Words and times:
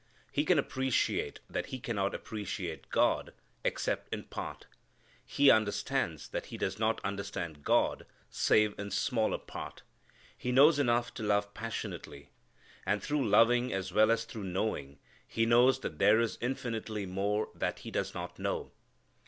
He 0.31 0.45
can 0.45 0.57
appreciate 0.57 1.41
that 1.47 1.67
he 1.67 1.79
cannot 1.79 2.15
appreciate 2.15 2.89
God, 2.89 3.33
except 3.63 4.11
in 4.11 4.23
part. 4.23 4.65
He 5.23 5.51
understands 5.51 6.29
that 6.29 6.47
he 6.47 6.57
does 6.57 6.79
not 6.79 6.99
understand 7.05 7.63
God 7.63 8.07
save 8.27 8.73
in 8.79 8.89
smaller 8.89 9.37
part. 9.37 9.83
He 10.35 10.51
knows 10.51 10.79
enough 10.79 11.13
to 11.13 11.21
love 11.21 11.53
passionately. 11.53 12.31
And 12.83 13.03
through 13.03 13.29
loving 13.29 13.71
as 13.71 13.93
well 13.93 14.09
as 14.09 14.25
through 14.25 14.45
knowing 14.45 14.97
he 15.27 15.45
knows 15.45 15.81
that 15.81 15.99
there 15.99 16.19
is 16.19 16.39
infinitely 16.41 17.05
more 17.05 17.49
that 17.53 17.77
he 17.85 17.91
does 17.91 18.15
not 18.15 18.39
know. 18.39 18.71